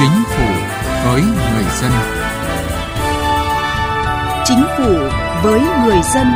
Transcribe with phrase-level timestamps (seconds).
[0.00, 0.46] Chính phủ
[1.04, 1.92] với người dân.
[4.44, 4.94] Chính phủ
[5.42, 6.26] với người dân.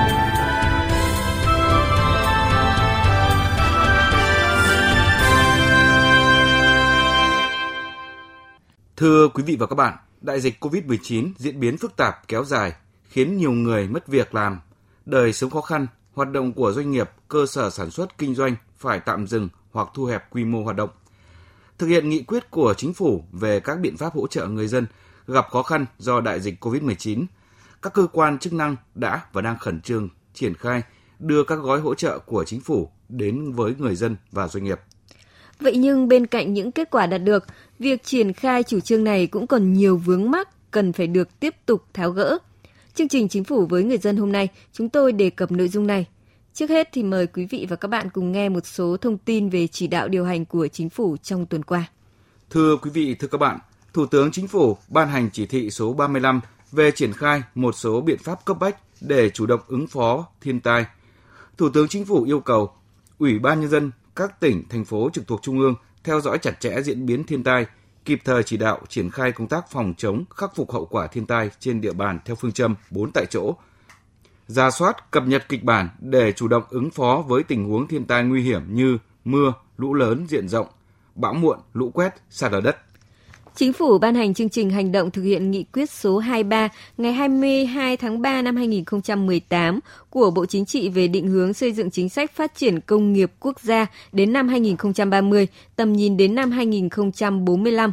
[8.96, 12.72] Thưa quý vị và các bạn, đại dịch COVID-19 diễn biến phức tạp kéo dài,
[13.08, 14.60] khiến nhiều người mất việc làm,
[15.06, 18.56] đời sống khó khăn, hoạt động của doanh nghiệp, cơ sở sản xuất kinh doanh
[18.78, 20.90] phải tạm dừng hoặc thu hẹp quy mô hoạt động.
[21.78, 24.86] Thực hiện nghị quyết của chính phủ về các biện pháp hỗ trợ người dân
[25.26, 27.26] gặp khó khăn do đại dịch COVID-19,
[27.82, 30.82] các cơ quan chức năng đã và đang khẩn trương triển khai
[31.18, 34.80] đưa các gói hỗ trợ của chính phủ đến với người dân và doanh nghiệp.
[35.60, 37.44] Vậy nhưng bên cạnh những kết quả đạt được,
[37.78, 41.54] việc triển khai chủ trương này cũng còn nhiều vướng mắc cần phải được tiếp
[41.66, 42.38] tục tháo gỡ.
[42.94, 45.86] Chương trình Chính phủ với người dân hôm nay, chúng tôi đề cập nội dung
[45.86, 46.06] này.
[46.54, 49.48] Trước hết thì mời quý vị và các bạn cùng nghe một số thông tin
[49.48, 51.84] về chỉ đạo điều hành của chính phủ trong tuần qua.
[52.50, 53.58] Thưa quý vị, thưa các bạn,
[53.92, 56.40] Thủ tướng Chính phủ ban hành chỉ thị số 35
[56.72, 60.60] về triển khai một số biện pháp cấp bách để chủ động ứng phó thiên
[60.60, 60.84] tai.
[61.56, 62.70] Thủ tướng Chính phủ yêu cầu
[63.18, 66.60] Ủy ban nhân dân các tỉnh, thành phố trực thuộc trung ương theo dõi chặt
[66.60, 67.66] chẽ diễn biến thiên tai,
[68.04, 71.26] kịp thời chỉ đạo triển khai công tác phòng chống, khắc phục hậu quả thiên
[71.26, 73.54] tai trên địa bàn theo phương châm 4 tại chỗ,
[74.46, 78.04] ra soát, cập nhật kịch bản để chủ động ứng phó với tình huống thiên
[78.04, 80.66] tai nguy hiểm như mưa, lũ lớn diện rộng,
[81.14, 82.76] bão muộn, lũ quét, sạt lở đất.
[83.54, 86.68] Chính phủ ban hành chương trình hành động thực hiện nghị quyết số 23
[86.98, 91.90] ngày 22 tháng 3 năm 2018 của Bộ Chính trị về định hướng xây dựng
[91.90, 95.46] chính sách phát triển công nghiệp quốc gia đến năm 2030,
[95.76, 97.92] tầm nhìn đến năm 2045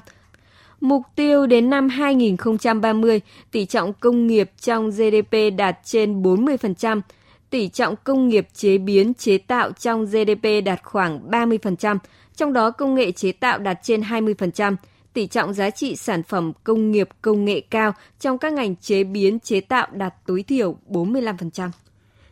[0.81, 7.01] Mục tiêu đến năm 2030, tỷ trọng công nghiệp trong GDP đạt trên 40%,
[7.49, 11.97] tỷ trọng công nghiệp chế biến chế tạo trong GDP đạt khoảng 30%,
[12.35, 14.75] trong đó công nghệ chế tạo đạt trên 20%,
[15.13, 19.03] tỷ trọng giá trị sản phẩm công nghiệp công nghệ cao trong các ngành chế
[19.03, 21.69] biến chế tạo đạt tối thiểu 45%.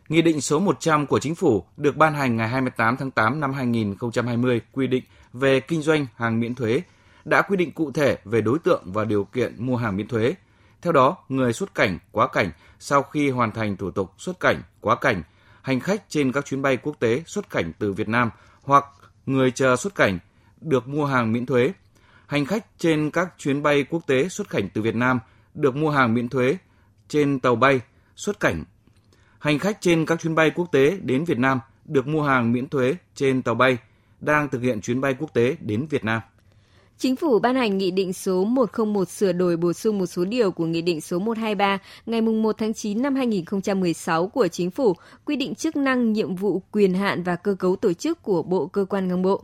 [0.08, 3.52] Nghị định số 100 của Chính phủ được ban hành ngày 28 tháng 8 năm
[3.52, 6.82] 2020 quy định về kinh doanh hàng miễn thuế
[7.28, 10.34] đã quy định cụ thể về đối tượng và điều kiện mua hàng miễn thuế.
[10.82, 14.62] Theo đó, người xuất cảnh, quá cảnh sau khi hoàn thành thủ tục xuất cảnh,
[14.80, 15.22] quá cảnh,
[15.62, 18.30] hành khách trên các chuyến bay quốc tế xuất cảnh từ Việt Nam
[18.62, 18.84] hoặc
[19.26, 20.18] người chờ xuất cảnh
[20.60, 21.72] được mua hàng miễn thuế.
[22.26, 25.20] Hành khách trên các chuyến bay quốc tế xuất cảnh từ Việt Nam
[25.54, 26.56] được mua hàng miễn thuế
[27.08, 27.80] trên tàu bay
[28.16, 28.64] xuất cảnh.
[29.38, 32.68] Hành khách trên các chuyến bay quốc tế đến Việt Nam được mua hàng miễn
[32.68, 33.78] thuế trên tàu bay
[34.20, 36.20] đang thực hiện chuyến bay quốc tế đến Việt Nam.
[36.98, 40.50] Chính phủ ban hành Nghị định số 101 sửa đổi bổ sung một số điều
[40.50, 44.94] của Nghị định số 123 ngày 1 tháng 9 năm 2016 của Chính phủ
[45.24, 48.66] quy định chức năng, nhiệm vụ, quyền hạn và cơ cấu tổ chức của Bộ
[48.66, 49.42] Cơ quan ngang bộ.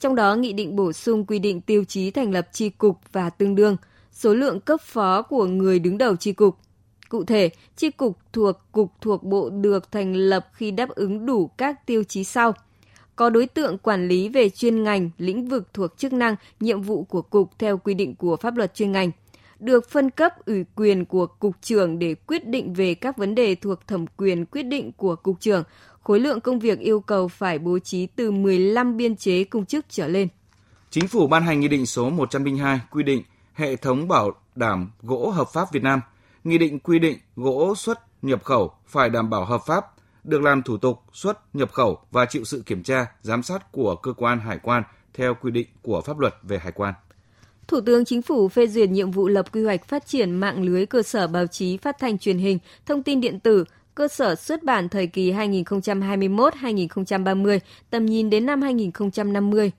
[0.00, 3.30] Trong đó, Nghị định bổ sung quy định tiêu chí thành lập tri cục và
[3.30, 3.76] tương đương,
[4.12, 6.56] số lượng cấp phó của người đứng đầu tri cục.
[7.08, 11.46] Cụ thể, tri cục thuộc cục thuộc bộ được thành lập khi đáp ứng đủ
[11.46, 12.52] các tiêu chí sau–
[13.16, 17.04] có đối tượng quản lý về chuyên ngành, lĩnh vực thuộc chức năng, nhiệm vụ
[17.04, 19.10] của cục theo quy định của pháp luật chuyên ngành
[19.58, 23.54] được phân cấp ủy quyền của cục trưởng để quyết định về các vấn đề
[23.54, 25.62] thuộc thẩm quyền quyết định của cục trưởng,
[26.02, 29.86] khối lượng công việc yêu cầu phải bố trí từ 15 biên chế công chức
[29.88, 30.28] trở lên.
[30.90, 33.22] Chính phủ ban hành Nghị định số 102 quy định
[33.54, 36.00] hệ thống bảo đảm gỗ hợp pháp Việt Nam.
[36.44, 39.95] Nghị định quy định gỗ xuất nhập khẩu phải đảm bảo hợp pháp
[40.26, 43.96] được làm thủ tục xuất nhập khẩu và chịu sự kiểm tra, giám sát của
[43.96, 44.82] cơ quan hải quan
[45.14, 46.94] theo quy định của pháp luật về hải quan.
[47.68, 50.86] Thủ tướng Chính phủ phê duyệt nhiệm vụ lập quy hoạch phát triển mạng lưới
[50.86, 53.64] cơ sở báo chí phát thanh truyền hình, thông tin điện tử,
[53.94, 57.58] cơ sở xuất bản thời kỳ 2021-2030,
[57.90, 59.70] tầm nhìn đến năm 2050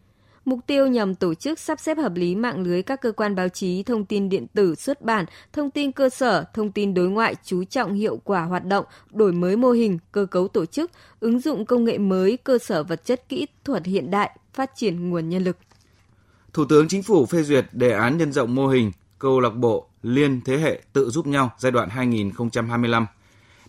[0.48, 3.50] Mục tiêu nhằm tổ chức sắp xếp hợp lý mạng lưới các cơ quan báo
[3.50, 7.36] chí, thông tin điện tử, xuất bản, thông tin cơ sở, thông tin đối ngoại
[7.44, 11.40] chú trọng hiệu quả hoạt động, đổi mới mô hình, cơ cấu tổ chức, ứng
[11.40, 15.30] dụng công nghệ mới, cơ sở vật chất kỹ thuật hiện đại, phát triển nguồn
[15.30, 15.58] nhân lực.
[16.54, 19.88] Thủ tướng Chính phủ phê duyệt đề án nhân rộng mô hình câu lạc bộ
[20.04, 23.06] liên thế hệ tự giúp nhau giai đoạn 2025.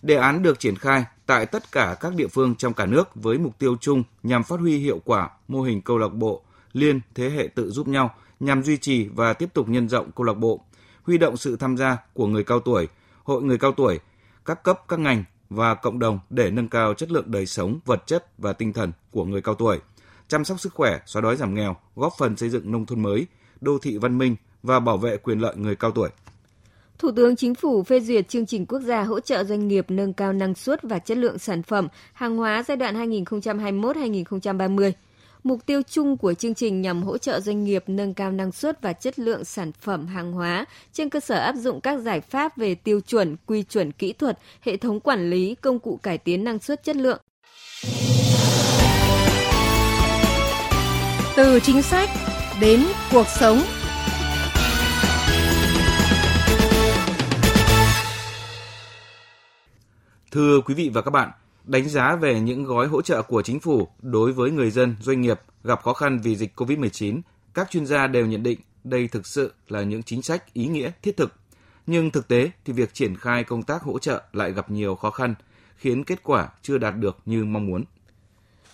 [0.01, 3.37] Đề án được triển khai tại tất cả các địa phương trong cả nước với
[3.37, 6.43] mục tiêu chung nhằm phát huy hiệu quả mô hình câu lạc bộ
[6.73, 10.25] liên thế hệ tự giúp nhau nhằm duy trì và tiếp tục nhân rộng câu
[10.25, 10.61] lạc bộ,
[11.03, 12.87] huy động sự tham gia của người cao tuổi,
[13.23, 13.99] hội người cao tuổi,
[14.45, 18.03] các cấp các ngành và cộng đồng để nâng cao chất lượng đời sống vật
[18.07, 19.79] chất và tinh thần của người cao tuổi,
[20.27, 23.27] chăm sóc sức khỏe, xóa đói giảm nghèo, góp phần xây dựng nông thôn mới,
[23.61, 26.09] đô thị văn minh và bảo vệ quyền lợi người cao tuổi.
[26.99, 30.13] Thủ tướng Chính phủ phê duyệt chương trình quốc gia hỗ trợ doanh nghiệp nâng
[30.13, 34.91] cao năng suất và chất lượng sản phẩm, hàng hóa giai đoạn 2021-2030
[35.43, 38.81] Mục tiêu chung của chương trình nhằm hỗ trợ doanh nghiệp nâng cao năng suất
[38.81, 42.57] và chất lượng sản phẩm hàng hóa trên cơ sở áp dụng các giải pháp
[42.57, 46.43] về tiêu chuẩn, quy chuẩn kỹ thuật, hệ thống quản lý, công cụ cải tiến
[46.43, 47.21] năng suất chất lượng.
[51.35, 52.09] Từ chính sách
[52.61, 53.61] đến cuộc sống.
[60.31, 61.31] Thưa quý vị và các bạn,
[61.69, 65.21] đánh giá về những gói hỗ trợ của chính phủ đối với người dân, doanh
[65.21, 67.21] nghiệp gặp khó khăn vì dịch COVID-19,
[67.53, 70.91] các chuyên gia đều nhận định đây thực sự là những chính sách ý nghĩa
[71.01, 71.33] thiết thực.
[71.87, 75.11] Nhưng thực tế thì việc triển khai công tác hỗ trợ lại gặp nhiều khó
[75.11, 75.35] khăn,
[75.77, 77.83] khiến kết quả chưa đạt được như mong muốn.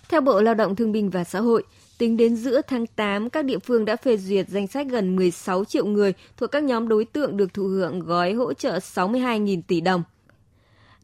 [0.10, 1.64] Theo Bộ Lao động Thương binh và Xã hội,
[1.98, 5.66] tính đến giữa tháng 8, các địa phương đã phê duyệt danh sách gần 16
[5.66, 9.82] triệu người thuộc các nhóm đối tượng được thụ hưởng gói hỗ trợ 62.000 tỷ
[9.82, 10.04] đồng.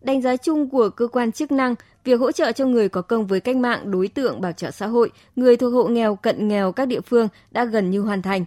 [0.01, 3.27] Đánh giá chung của cơ quan chức năng, việc hỗ trợ cho người có công
[3.27, 6.71] với cách mạng đối tượng bảo trợ xã hội, người thuộc hộ nghèo cận nghèo
[6.71, 8.45] các địa phương đã gần như hoàn thành.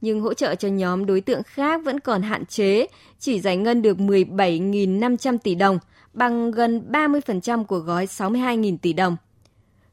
[0.00, 2.86] Nhưng hỗ trợ cho nhóm đối tượng khác vẫn còn hạn chế,
[3.18, 5.78] chỉ giải ngân được 17.500 tỷ đồng,
[6.12, 9.16] bằng gần 30% của gói 62.000 tỷ đồng.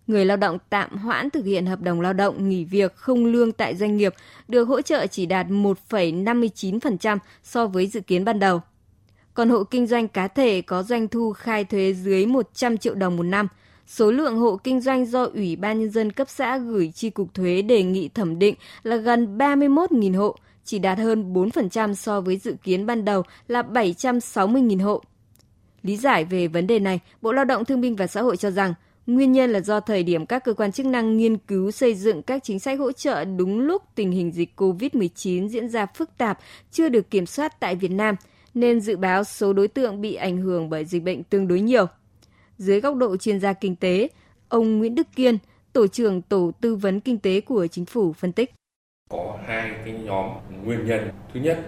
[0.07, 3.51] Người lao động tạm hoãn thực hiện hợp đồng lao động nghỉ việc không lương
[3.51, 4.13] tại doanh nghiệp
[4.47, 8.61] được hỗ trợ chỉ đạt 1,59% so với dự kiến ban đầu.
[9.33, 13.17] Còn hộ kinh doanh cá thể có doanh thu khai thuế dưới 100 triệu đồng
[13.17, 13.47] một năm,
[13.87, 17.33] số lượng hộ kinh doanh do Ủy ban Nhân dân cấp xã gửi chi cục
[17.33, 20.35] thuế đề nghị thẩm định là gần 31.000 hộ,
[20.65, 25.01] chỉ đạt hơn 4% so với dự kiến ban đầu là 760.000 hộ.
[25.83, 28.51] Lý giải về vấn đề này, Bộ Lao động Thương binh và Xã hội cho
[28.51, 28.73] rằng
[29.07, 32.21] Nguyên nhân là do thời điểm các cơ quan chức năng nghiên cứu xây dựng
[32.21, 36.39] các chính sách hỗ trợ đúng lúc tình hình dịch COVID-19 diễn ra phức tạp,
[36.71, 38.15] chưa được kiểm soát tại Việt Nam–
[38.53, 41.85] nên dự báo số đối tượng bị ảnh hưởng bởi dịch bệnh tương đối nhiều.
[42.57, 44.09] Dưới góc độ chuyên gia kinh tế,
[44.49, 45.37] ông Nguyễn Đức Kiên,
[45.73, 48.53] tổ trưởng tổ tư vấn kinh tế của chính phủ phân tích.
[49.09, 50.29] Có hai cái nhóm
[50.65, 51.09] nguyên nhân.
[51.33, 51.59] Thứ nhất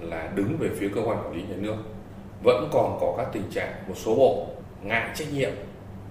[0.00, 1.76] là đứng về phía cơ quan quản lý nhà nước.
[2.44, 4.46] Vẫn còn có các tình trạng một số bộ
[4.82, 5.50] ngại trách nhiệm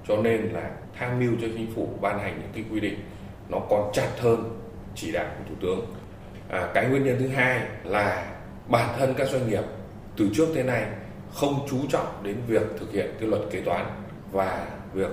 [0.07, 3.00] cho nên là tham mưu cho chính phủ ban hành những cái quy định
[3.50, 4.59] nó còn chặt hơn
[4.95, 5.85] chỉ đạo của thủ tướng.
[6.50, 8.35] À, cái nguyên nhân thứ hai là
[8.69, 9.63] bản thân các doanh nghiệp
[10.18, 10.86] từ trước tới nay
[11.34, 13.86] không chú trọng đến việc thực hiện cái luật kế toán
[14.31, 15.12] và việc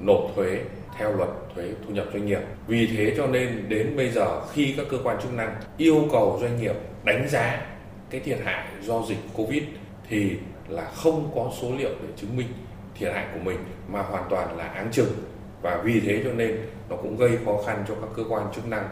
[0.00, 0.60] nộp thuế
[0.98, 2.40] theo luật thuế thu nhập doanh nghiệp.
[2.66, 6.38] Vì thế cho nên đến bây giờ khi các cơ quan chức năng yêu cầu
[6.40, 7.66] doanh nghiệp đánh giá
[8.10, 9.62] cái thiệt hại do dịch Covid
[10.08, 10.30] thì
[10.68, 12.48] là không có số liệu để chứng minh
[12.94, 13.58] thiệt hại của mình
[13.88, 15.12] mà hoàn toàn là áng chừng
[15.62, 16.56] và vì thế cho nên
[16.90, 18.88] nó cũng gây khó khăn cho các cơ quan chức năng.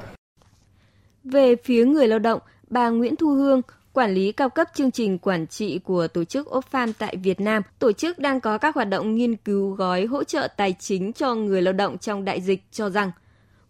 [1.24, 2.40] Về phía người lao động,
[2.70, 3.62] bà Nguyễn Thu Hương,
[3.94, 7.62] quản lý cao cấp chương trình quản trị của tổ chức Oxfam tại Việt Nam,
[7.78, 11.34] tổ chức đang có các hoạt động nghiên cứu gói hỗ trợ tài chính cho
[11.34, 13.10] người lao động trong đại dịch cho rằng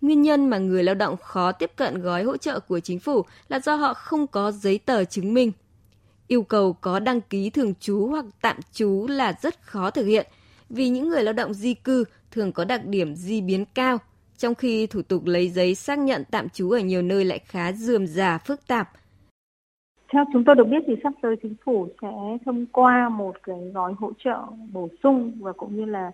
[0.00, 3.24] nguyên nhân mà người lao động khó tiếp cận gói hỗ trợ của chính phủ
[3.48, 5.52] là do họ không có giấy tờ chứng minh.
[6.26, 10.26] Yêu cầu có đăng ký thường trú hoặc tạm trú là rất khó thực hiện
[10.70, 13.98] vì những người lao động di cư thường có đặc điểm di biến cao,
[14.38, 17.72] trong khi thủ tục lấy giấy xác nhận tạm trú ở nhiều nơi lại khá
[17.72, 18.90] dườm già phức tạp–
[20.14, 22.08] theo chúng tôi được biết thì sắp tới chính phủ sẽ
[22.44, 24.38] thông qua một cái gói hỗ trợ
[24.72, 26.11] bổ sung và cũng như là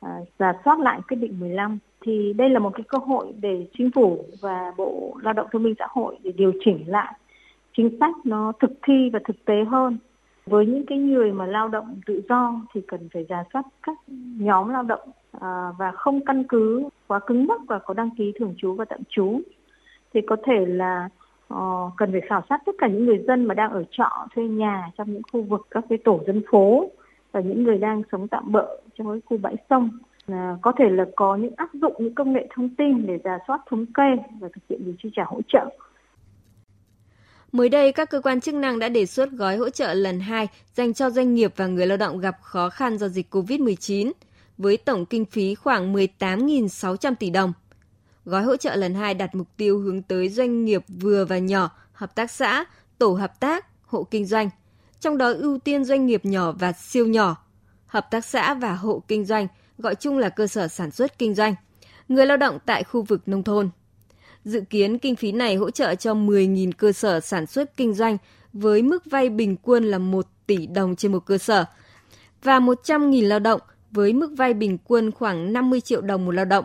[0.00, 3.66] à, giả soát lại quyết định 15 thì đây là một cái cơ hội để
[3.78, 7.14] chính phủ và bộ lao động thương minh xã hội để điều chỉnh lại
[7.76, 9.98] chính sách nó thực thi và thực tế hơn.
[10.46, 13.98] Với những cái người mà lao động tự do thì cần phải giả soát các
[14.38, 15.08] nhóm lao động
[15.40, 18.84] à, và không căn cứ quá cứng nhắc và có đăng ký thường trú và
[18.84, 19.40] tạm trú.
[20.14, 21.08] Thì có thể là
[21.48, 24.44] Ờ, cần phải khảo sát tất cả những người dân mà đang ở trọ thuê
[24.44, 26.90] nhà trong những khu vực các cái tổ dân phố
[27.32, 28.66] và những người đang sống tạm bỡ
[28.98, 29.90] trong cái khu bãi sông
[30.26, 33.38] à, có thể là có những áp dụng những công nghệ thông tin để giả
[33.46, 35.70] soát thống kê và thực hiện việc chi trả hỗ trợ.
[37.52, 40.48] Mới đây, các cơ quan chức năng đã đề xuất gói hỗ trợ lần 2
[40.74, 44.12] dành cho doanh nghiệp và người lao động gặp khó khăn do dịch COVID-19,
[44.58, 47.52] với tổng kinh phí khoảng 18.600 tỷ đồng.
[48.24, 51.70] Gói hỗ trợ lần 2 đặt mục tiêu hướng tới doanh nghiệp vừa và nhỏ,
[51.92, 52.64] hợp tác xã,
[52.98, 54.50] tổ hợp tác, hộ kinh doanh,
[55.00, 57.36] trong đó ưu tiên doanh nghiệp nhỏ và siêu nhỏ,
[57.86, 59.46] hợp tác xã và hộ kinh doanh,
[59.78, 61.54] gọi chung là cơ sở sản xuất kinh doanh,
[62.08, 63.70] người lao động tại khu vực nông thôn.
[64.44, 68.16] Dự kiến kinh phí này hỗ trợ cho 10.000 cơ sở sản xuất kinh doanh
[68.52, 71.64] với mức vay bình quân là 1 tỷ đồng trên một cơ sở
[72.42, 76.44] và 100.000 lao động với mức vay bình quân khoảng 50 triệu đồng một lao
[76.44, 76.64] động.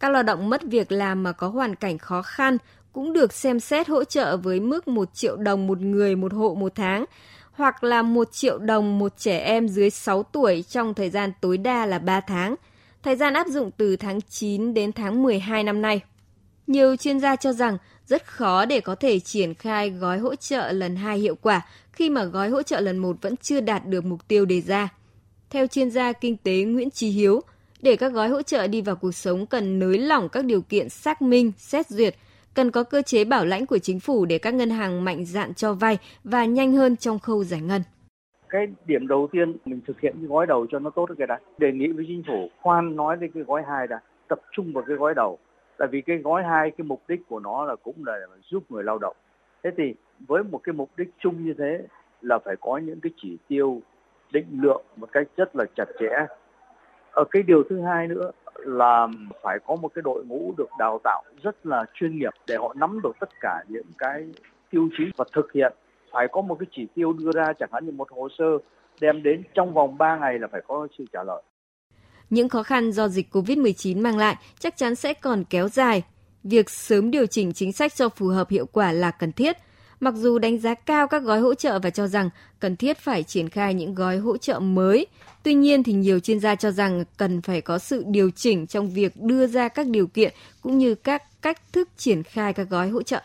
[0.00, 2.58] Các lao động mất việc làm mà có hoàn cảnh khó khăn
[2.92, 6.54] cũng được xem xét hỗ trợ với mức 1 triệu đồng một người một hộ
[6.54, 7.04] một tháng,
[7.52, 11.58] hoặc là 1 triệu đồng một trẻ em dưới 6 tuổi trong thời gian tối
[11.58, 12.54] đa là 3 tháng.
[13.02, 16.00] Thời gian áp dụng từ tháng 9 đến tháng 12 năm nay.
[16.66, 20.72] Nhiều chuyên gia cho rằng rất khó để có thể triển khai gói hỗ trợ
[20.72, 24.04] lần 2 hiệu quả khi mà gói hỗ trợ lần 1 vẫn chưa đạt được
[24.04, 24.88] mục tiêu đề ra.
[25.50, 27.42] Theo chuyên gia kinh tế Nguyễn Trí Hiếu,
[27.84, 30.88] để các gói hỗ trợ đi vào cuộc sống cần nới lỏng các điều kiện
[30.88, 32.14] xác minh, xét duyệt,
[32.54, 35.54] cần có cơ chế bảo lãnh của chính phủ để các ngân hàng mạnh dạn
[35.54, 37.82] cho vay và nhanh hơn trong khâu giải ngân.
[38.48, 41.38] Cái điểm đầu tiên mình thực hiện cái gói đầu cho nó tốt cái đã.
[41.58, 44.84] Đề nghị với chính phủ khoan nói đến cái gói hai đã, tập trung vào
[44.86, 45.38] cái gói đầu.
[45.78, 48.14] Tại vì cái gói hai cái mục đích của nó là cũng là
[48.50, 49.16] giúp người lao động.
[49.62, 49.94] Thế thì
[50.28, 51.86] với một cái mục đích chung như thế
[52.20, 53.80] là phải có những cái chỉ tiêu
[54.32, 56.10] định lượng một cách rất là chặt chẽ.
[57.14, 59.08] Ở cái điều thứ hai nữa là
[59.42, 62.74] phải có một cái đội ngũ được đào tạo rất là chuyên nghiệp để họ
[62.76, 64.24] nắm được tất cả những cái
[64.70, 65.72] tiêu chí và thực hiện
[66.12, 68.58] phải có một cái chỉ tiêu đưa ra, chẳng hạn như một hồ sơ,
[69.00, 71.42] đem đến trong vòng 3 ngày là phải có sự trả lời.
[72.30, 76.02] Những khó khăn do dịch COVID-19 mang lại chắc chắn sẽ còn kéo dài.
[76.42, 79.56] Việc sớm điều chỉnh chính sách cho phù hợp hiệu quả là cần thiết.
[80.00, 83.22] Mặc dù đánh giá cao các gói hỗ trợ và cho rằng cần thiết phải
[83.22, 85.06] triển khai những gói hỗ trợ mới,
[85.42, 88.90] tuy nhiên thì nhiều chuyên gia cho rằng cần phải có sự điều chỉnh trong
[88.90, 92.88] việc đưa ra các điều kiện cũng như các cách thức triển khai các gói
[92.88, 93.20] hỗ trợ.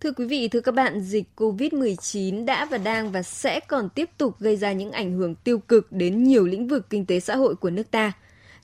[0.00, 4.10] Thưa quý vị, thưa các bạn, dịch COVID-19 đã và đang và sẽ còn tiếp
[4.18, 7.36] tục gây ra những ảnh hưởng tiêu cực đến nhiều lĩnh vực kinh tế xã
[7.36, 8.12] hội của nước ta.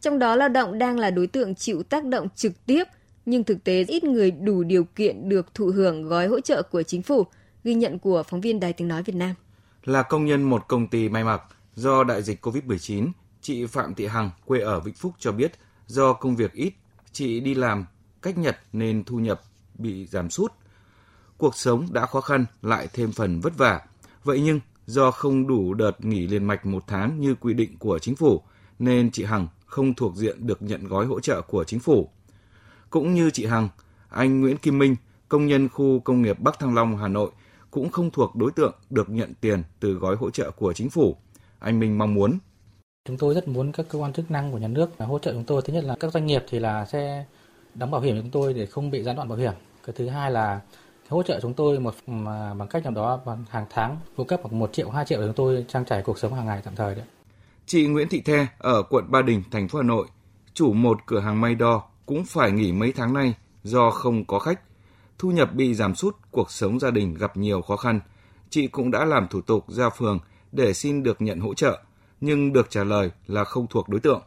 [0.01, 2.85] Trong đó lao động đang là đối tượng chịu tác động trực tiếp,
[3.31, 6.83] nhưng thực tế ít người đủ điều kiện được thụ hưởng gói hỗ trợ của
[6.83, 7.27] chính phủ,
[7.65, 9.35] ghi nhận của phóng viên Đài Tiếng Nói Việt Nam.
[9.85, 11.43] Là công nhân một công ty may mặc,
[11.75, 13.09] do đại dịch COVID-19,
[13.41, 15.53] chị Phạm Thị Hằng, quê ở Vĩnh Phúc cho biết,
[15.87, 16.73] do công việc ít,
[17.13, 17.87] chị đi làm
[18.23, 19.41] cách Nhật nên thu nhập
[19.79, 20.53] bị giảm sút–
[21.39, 23.81] cuộc sống đã khó khăn lại thêm phần vất vả.
[24.25, 27.99] Vậy nhưng do không đủ đợt nghỉ liền mạch một tháng như quy định của
[27.99, 28.43] chính phủ,
[28.79, 32.11] nên chị Hằng không thuộc diện được nhận gói hỗ trợ của chính phủ.
[32.91, 33.69] Cũng như chị Hằng,
[34.09, 34.97] anh Nguyễn Kim Minh,
[35.29, 37.31] công nhân khu công nghiệp Bắc Thăng Long, Hà Nội,
[37.71, 41.17] cũng không thuộc đối tượng được nhận tiền từ gói hỗ trợ của chính phủ.
[41.59, 42.39] Anh Minh mong muốn
[43.09, 45.45] Chúng tôi rất muốn các cơ quan chức năng của nhà nước hỗ trợ chúng
[45.45, 45.63] tôi.
[45.63, 47.25] Thứ nhất là các doanh nghiệp thì là sẽ
[47.75, 49.53] đóng bảo hiểm cho chúng tôi để không bị gián đoạn bảo hiểm.
[49.87, 50.61] Cái thứ hai là
[51.09, 51.95] hỗ trợ chúng tôi một
[52.59, 55.27] bằng cách nào đó bằng hàng tháng cung cấp khoảng 1 triệu 2 triệu để
[55.27, 57.05] chúng tôi trang trải cuộc sống hàng ngày tạm thời đấy.
[57.67, 60.07] Chị Nguyễn Thị The ở quận Ba Đình, thành phố Hà Nội,
[60.55, 64.39] chủ một cửa hàng may đo cũng phải nghỉ mấy tháng nay do không có
[64.39, 64.61] khách.
[65.19, 68.01] Thu nhập bị giảm sút, cuộc sống gia đình gặp nhiều khó khăn.
[68.51, 70.19] Chị cũng đã làm thủ tục ra phường
[70.53, 71.79] để xin được nhận hỗ trợ,
[72.21, 74.23] nhưng được trả lời là không thuộc đối tượng.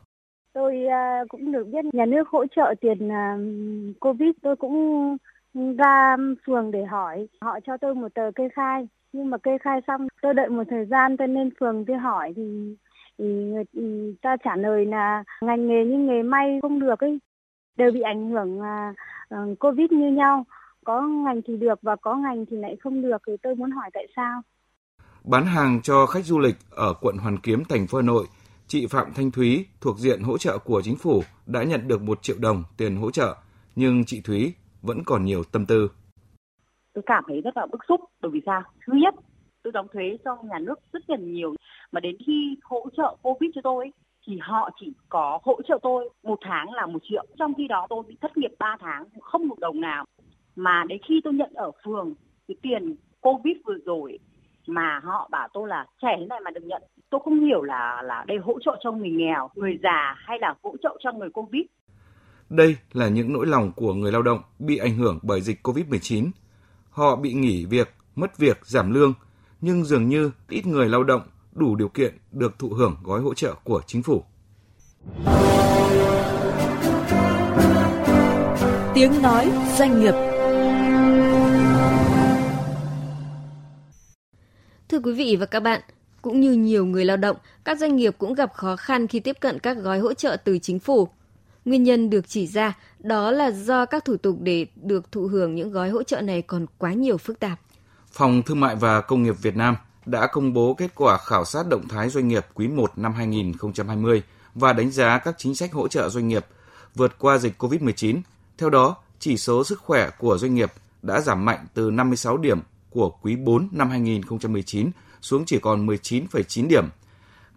[0.53, 3.37] Tôi à, cũng được biết nhà nước hỗ trợ tiền à,
[3.99, 5.17] Covid, tôi cũng
[5.77, 9.79] ra phường để hỏi họ cho tôi một tờ kê khai nhưng mà kê khai
[9.87, 12.43] xong tôi đợi một thời gian tôi lên phường tôi hỏi thì
[13.17, 17.19] người ừ, ta trả lời là ngành nghề như nghề may không được ấy
[17.77, 20.45] đều bị ảnh hưởng uh, covid như nhau
[20.85, 23.89] có ngành thì được và có ngành thì lại không được thì tôi muốn hỏi
[23.93, 24.41] tại sao
[25.23, 28.25] bán hàng cho khách du lịch ở quận Hoàn Kiếm thành phố Hà Nội
[28.67, 32.21] chị Phạm Thanh Thúy thuộc diện hỗ trợ của chính phủ đã nhận được 1
[32.21, 33.35] triệu đồng tiền hỗ trợ
[33.75, 35.91] nhưng chị Thúy vẫn còn nhiều tâm tư.
[36.93, 38.63] Tôi cảm thấy rất là bức xúc bởi vì sao?
[38.87, 39.15] Thứ nhất,
[39.63, 41.55] tôi đóng thuế cho nhà nước rất là nhiều
[41.91, 43.91] mà đến khi hỗ trợ Covid cho tôi
[44.27, 47.25] thì họ chỉ có hỗ trợ tôi một tháng là một triệu.
[47.39, 50.05] Trong khi đó tôi bị thất nghiệp 3 tháng không một đồng nào.
[50.55, 52.13] Mà đến khi tôi nhận ở phường
[52.47, 54.19] cái tiền covid vừa rồi
[54.67, 56.83] mà họ bảo tôi là trẻ thế này mà được nhận.
[57.09, 60.53] Tôi không hiểu là là đây hỗ trợ cho người nghèo người già hay là
[60.63, 61.61] hỗ trợ cho người covid.
[62.49, 66.29] Đây là những nỗi lòng của người lao động bị ảnh hưởng bởi dịch COVID-19.
[66.89, 69.13] Họ bị nghỉ việc, mất việc, giảm lương,
[69.61, 71.21] nhưng dường như ít người lao động
[71.53, 74.23] đủ điều kiện được thụ hưởng gói hỗ trợ của chính phủ.
[78.93, 80.13] Tiếng nói doanh nghiệp
[84.89, 85.81] Thưa quý vị và các bạn,
[86.21, 89.37] cũng như nhiều người lao động, các doanh nghiệp cũng gặp khó khăn khi tiếp
[89.39, 91.07] cận các gói hỗ trợ từ chính phủ.
[91.65, 95.55] Nguyên nhân được chỉ ra đó là do các thủ tục để được thụ hưởng
[95.55, 97.59] những gói hỗ trợ này còn quá nhiều phức tạp.
[98.11, 101.67] Phòng Thương mại và Công nghiệp Việt Nam đã công bố kết quả khảo sát
[101.67, 104.23] động thái doanh nghiệp quý 1 năm 2020
[104.55, 106.45] và đánh giá các chính sách hỗ trợ doanh nghiệp
[106.95, 108.21] vượt qua dịch COVID-19.
[108.57, 112.59] Theo đó, chỉ số sức khỏe của doanh nghiệp đã giảm mạnh từ 56 điểm
[112.89, 114.91] của quý 4 năm 2019
[115.21, 116.89] xuống chỉ còn 19,9 điểm,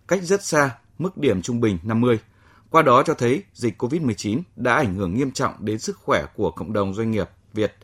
[0.08, 2.18] cách rất xa mức điểm trung bình 50
[2.70, 6.50] qua đó cho thấy dịch COVID-19 đã ảnh hưởng nghiêm trọng đến sức khỏe của
[6.50, 7.76] cộng đồng doanh nghiệp Việt.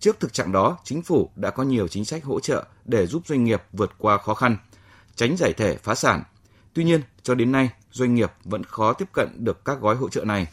[0.00, 3.26] Trước thực trạng đó, chính phủ đã có nhiều chính sách hỗ trợ để giúp
[3.26, 4.56] doanh nghiệp vượt qua khó khăn,
[5.14, 6.22] tránh giải thể phá sản.
[6.74, 10.08] Tuy nhiên, cho đến nay, doanh nghiệp vẫn khó tiếp cận được các gói hỗ
[10.08, 10.46] trợ này.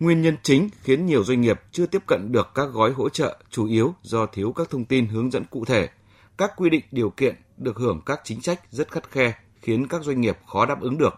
[0.00, 3.38] Nguyên nhân chính khiến nhiều doanh nghiệp chưa tiếp cận được các gói hỗ trợ
[3.50, 5.88] chủ yếu do thiếu các thông tin hướng dẫn cụ thể,
[6.38, 10.02] các quy định điều kiện được hưởng các chính sách rất khắt khe khiến các
[10.02, 11.14] doanh nghiệp khó đáp ứng được.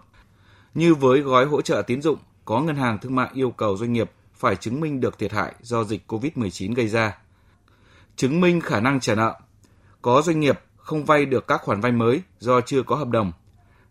[0.75, 3.93] Như với gói hỗ trợ tín dụng, có ngân hàng thương mại yêu cầu doanh
[3.93, 7.19] nghiệp phải chứng minh được thiệt hại do dịch COVID-19 gây ra.
[8.16, 9.35] Chứng minh khả năng trả nợ.
[10.02, 13.33] Có doanh nghiệp không vay được các khoản vay mới do chưa có hợp đồng,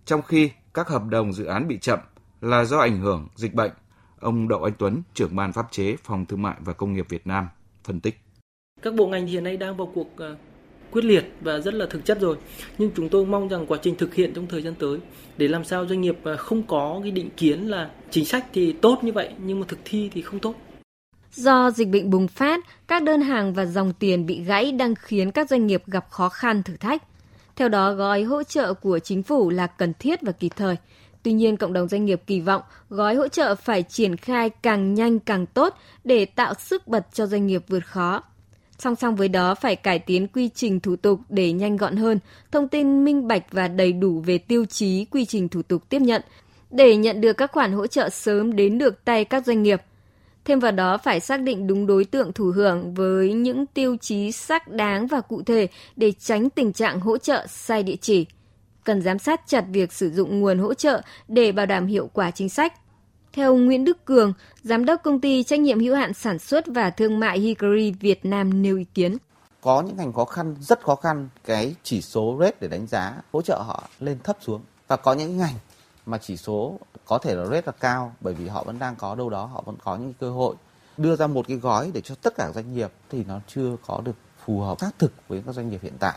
[0.06, 2.00] trong khi các hợp đồng dự án bị chậm
[2.42, 3.72] là do ảnh hưởng dịch bệnh.
[4.20, 7.28] Ông Đậu Anh Tuấn, trưởng ban pháp chế Phòng Thương mại và Công nghiệp Việt
[7.28, 7.48] Nam,
[7.84, 8.20] phân tích.
[8.82, 10.36] Các bộ ngành hiện nay đang vào cuộc ờ,
[10.92, 12.38] quyết liệt và rất là thực chất rồi.
[12.78, 15.00] Nhưng chúng tôi mong rằng quá trình thực hiện trong thời gian tới
[15.38, 18.74] để làm sao doanh nghiệp ờ, không có cái định kiến là chính sách thì
[18.74, 20.56] tốt như vậy nhưng mà thực thi thì không tốt.
[21.36, 25.32] Do dịch bệnh bùng phát, các đơn hàng và dòng tiền bị gãy đang khiến
[25.32, 27.04] các doanh nghiệp gặp khó khăn thử thách.
[27.56, 30.76] Theo đó, gói hỗ trợ của chính phủ là cần thiết và kịp thời.
[31.24, 34.94] Tuy nhiên, cộng đồng doanh nghiệp kỳ vọng gói hỗ trợ phải triển khai càng
[34.94, 38.24] nhanh càng tốt để tạo sức bật cho doanh nghiệp vượt khó.
[38.80, 42.20] Song song với đó phải cải tiến quy trình thủ tục để nhanh gọn hơn,
[42.52, 46.00] thông tin minh bạch và đầy đủ về tiêu chí quy trình thủ tục tiếp
[46.02, 46.22] nhận
[46.72, 49.82] để nhận được các khoản hỗ trợ sớm đến được tay các doanh nghiệp–
[50.46, 54.32] Thêm vào đó phải xác định đúng đối tượng thụ hưởng với những tiêu chí
[54.32, 58.26] xác đáng và cụ thể để tránh tình trạng hỗ trợ sai địa chỉ.
[58.84, 62.32] Cần giám sát chặt việc sử dụng nguồn hỗ trợ để bảo đảm hiệu quả
[62.32, 62.74] chính sách.
[63.34, 64.34] Theo Nguyễn Đức Cường,
[64.64, 68.26] giám đốc công ty trách nhiệm hữu hạn sản xuất và thương mại Hickory Việt
[68.26, 69.18] Nam nêu ý kiến.
[69.62, 73.14] Có những ngành khó khăn, rất khó khăn, cái chỉ số rate để đánh giá
[73.34, 74.62] hỗ trợ họ lên thấp xuống.
[74.88, 75.54] Và có những ngành
[76.06, 79.16] mà chỉ số có thể là rất là cao bởi vì họ vẫn đang có
[79.16, 80.56] đâu đó họ vẫn có những cơ hội.
[80.98, 84.02] Đưa ra một cái gói để cho tất cả doanh nghiệp thì nó chưa có
[84.06, 86.16] được phù hợp xác thực với các doanh nghiệp hiện tại.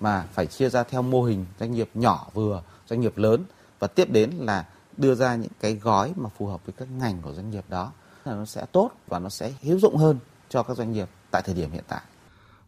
[0.00, 3.44] Mà phải chia ra theo mô hình doanh nghiệp nhỏ vừa doanh nghiệp lớn.
[3.78, 7.22] Và tiếp đến là đưa ra những cái gói mà phù hợp với các ngành
[7.22, 7.92] của doanh nghiệp đó.
[8.24, 11.42] Là nó sẽ tốt và nó sẽ hữu dụng hơn cho các doanh nghiệp tại
[11.42, 12.00] thời điểm hiện tại.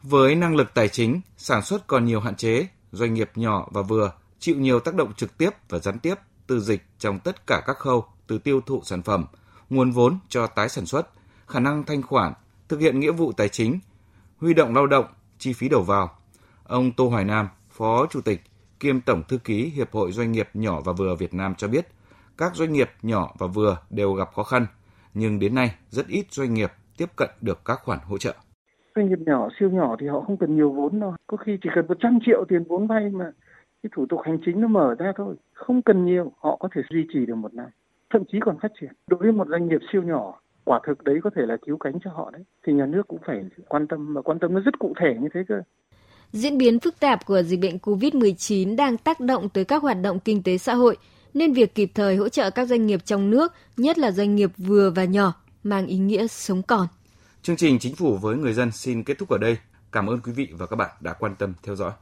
[0.03, 3.83] Với năng lực tài chính, sản xuất còn nhiều hạn chế, doanh nghiệp nhỏ và
[3.83, 6.15] vừa chịu nhiều tác động trực tiếp và gián tiếp
[6.47, 9.25] từ dịch trong tất cả các khâu từ tiêu thụ sản phẩm,
[9.71, 11.11] nguồn vốn cho tái sản xuất,
[11.47, 12.33] khả năng thanh khoản,
[12.69, 13.79] thực hiện nghĩa vụ tài chính,
[14.41, 15.05] huy động lao động,
[15.39, 16.11] chi phí đầu vào.
[16.65, 18.41] Ông Tô Hoài Nam, Phó Chủ tịch
[18.81, 21.89] kiêm Tổng Thư ký Hiệp hội Doanh nghiệp nhỏ và vừa Việt Nam cho biết,
[22.39, 24.67] các doanh nghiệp nhỏ và vừa đều gặp khó khăn,
[25.15, 28.35] nhưng đến nay rất ít doanh nghiệp tiếp cận được các khoản hỗ trợ.
[28.97, 31.15] Doanh nghiệp nhỏ, siêu nhỏ thì họ không cần nhiều vốn đâu.
[31.27, 33.25] Có khi chỉ cần 100 triệu tiền vốn vay mà
[33.85, 36.83] cái thủ tục hành chính nó mở ra thôi không cần nhiều họ có thể
[36.91, 37.67] duy trì được một năm
[38.13, 41.19] thậm chí còn phát triển đối với một doanh nghiệp siêu nhỏ quả thực đấy
[41.23, 44.15] có thể là cứu cánh cho họ đấy thì nhà nước cũng phải quan tâm
[44.15, 45.55] mà quan tâm nó rất cụ thể như thế cơ
[46.33, 50.21] Diễn biến phức tạp của dịch bệnh COVID-19 đang tác động tới các hoạt động
[50.21, 50.97] kinh tế xã hội,
[51.35, 54.51] nên việc kịp thời hỗ trợ các doanh nghiệp trong nước, nhất là doanh nghiệp
[54.57, 56.87] vừa và nhỏ, mang ý nghĩa sống còn.
[57.43, 59.57] Chương trình Chính phủ với người dân xin kết thúc ở đây.
[59.93, 61.93] Cảm ơn quý vị và các bạn đã quan tâm theo dõi.